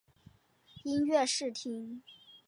[0.83, 2.01] 音乐试听